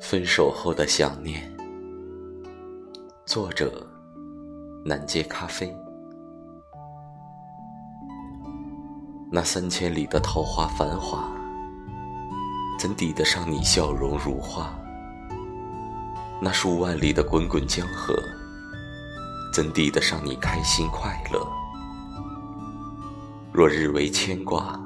[0.00, 1.40] 分手后的想念，
[3.26, 3.86] 作者：
[4.84, 5.72] 南街咖啡。
[9.30, 11.30] 那三千里的桃花繁华，
[12.78, 14.74] 怎抵得上你笑容如花？
[16.40, 18.14] 那数万里的滚滚江河，
[19.54, 21.46] 怎抵得上你开心快乐？
[23.52, 24.80] 若日为牵挂，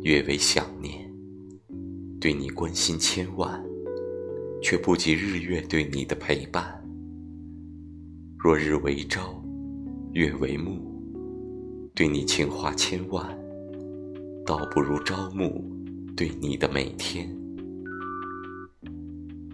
[0.00, 1.10] 月为想念，
[2.20, 3.62] 对你关心千万。
[4.62, 6.80] 却不及日月对你的陪伴。
[8.38, 9.42] 若日为朝，
[10.12, 10.80] 月为暮，
[11.94, 13.26] 对你情话千万，
[14.46, 15.64] 倒不如朝暮
[16.16, 17.28] 对你的每天。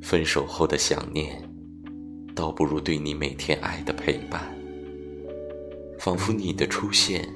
[0.00, 1.42] 分手后的想念，
[2.34, 4.42] 倒不如对你每天爱的陪伴。
[5.98, 7.26] 仿佛你的出现，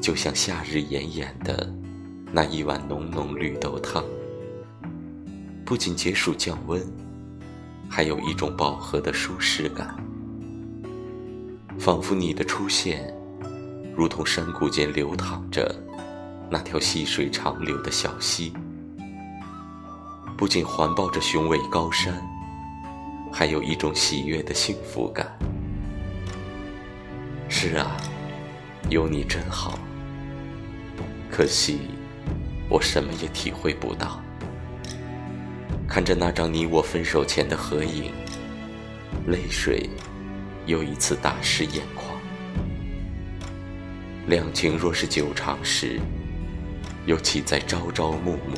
[0.00, 1.72] 就像夏日炎炎的
[2.32, 4.04] 那一碗浓浓绿豆汤。
[5.68, 6.82] 不仅解暑降温，
[7.90, 9.94] 还有一种饱和的舒适感，
[11.78, 13.14] 仿佛你的出现，
[13.94, 15.70] 如同山谷间流淌着
[16.48, 18.50] 那条细水长流的小溪，
[20.38, 22.18] 不仅环抱着雄伟高山，
[23.30, 25.30] 还有一种喜悦的幸福感。
[27.46, 27.94] 是啊，
[28.88, 29.78] 有你真好，
[31.30, 31.80] 可惜
[32.70, 34.18] 我什么也体会不到。
[35.88, 38.12] 看着那张你我分手前的合影，
[39.26, 39.88] 泪水
[40.66, 42.20] 又一次打湿眼眶。
[44.26, 45.98] 两情若是久长时，
[47.06, 48.54] 又岂在朝朝暮暮？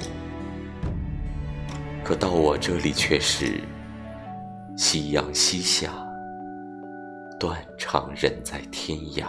[2.03, 3.61] 可到我这里却是
[4.77, 5.93] 夕阳西下，
[7.39, 9.27] 断肠人在天涯。